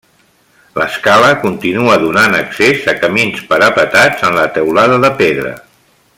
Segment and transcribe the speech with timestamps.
[0.81, 5.55] L'escala continua donant accés a camins parapetats en la teulada de pedra.